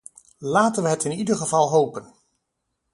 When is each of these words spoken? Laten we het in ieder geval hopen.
Laten 0.39 0.83
we 0.83 0.89
het 0.89 1.03
in 1.03 1.11
ieder 1.11 1.35
geval 1.35 1.69
hopen. 1.69 2.13